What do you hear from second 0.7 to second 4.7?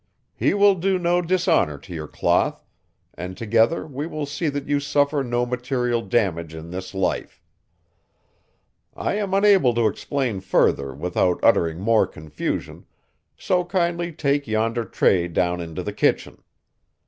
do no dishonor to your cloth, and together we will see that